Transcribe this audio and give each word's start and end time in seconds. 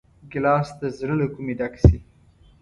ګیلاس 0.31 0.67
د 0.79 0.81
زړه 0.97 1.15
له 1.21 1.27
کومي 1.33 1.53
ډک 1.59 1.73
شي. 1.83 1.97